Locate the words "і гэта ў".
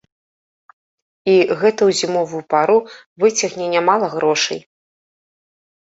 1.33-1.91